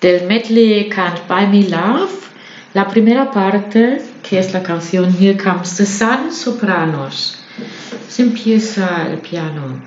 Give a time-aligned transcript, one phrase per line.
[0.00, 2.30] del medley Can't Buy Me Love,
[2.72, 7.38] la primera parte, que es la canción Here Comes the Sun, sopranos.
[8.08, 9.80] Se empieza el piano.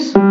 [0.00, 0.30] Después.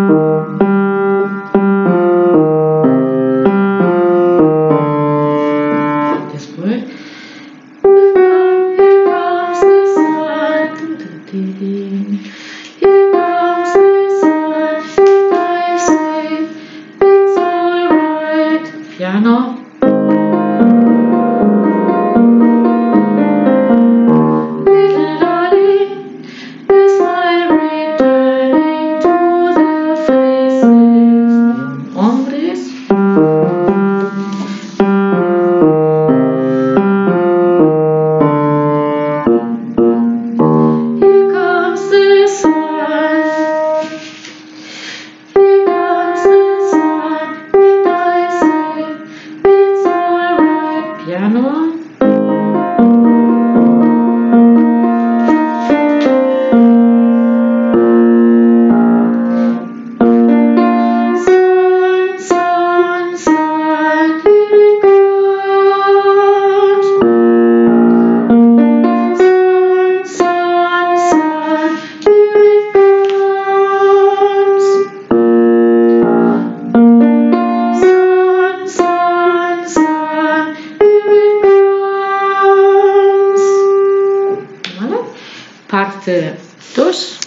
[85.69, 86.35] parte
[86.75, 87.19] 2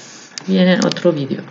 [0.49, 1.43] y en el otro vídeo.